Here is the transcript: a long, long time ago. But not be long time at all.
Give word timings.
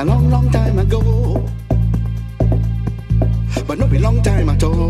a 0.00 0.04
long, 0.04 0.30
long 0.30 0.50
time 0.50 0.78
ago. 0.78 1.02
But 3.66 3.78
not 3.78 3.90
be 3.90 3.98
long 3.98 4.22
time 4.22 4.48
at 4.48 4.62
all. 4.64 4.89